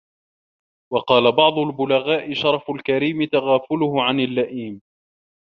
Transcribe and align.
وَقَالَ 0.93 1.31
بَعْضُ 1.31 1.57
الْبُلَغَاءِ 1.57 2.33
شَرَفُ 2.33 2.69
الْكَرِيمِ 2.71 3.23
تَغَافُلُهُ 3.25 4.03
عَنْ 4.03 4.19
اللَّئِيمِ 4.19 4.81